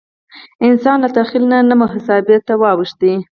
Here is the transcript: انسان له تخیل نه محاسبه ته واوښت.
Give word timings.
انسان 0.67 0.97
له 1.03 1.09
تخیل 1.17 1.43
نه 1.69 1.75
محاسبه 1.81 2.35
ته 2.47 2.53
واوښت. 2.61 3.01